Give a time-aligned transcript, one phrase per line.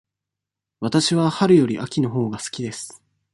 [0.79, 3.03] わたしは春より秋のほうが好きです。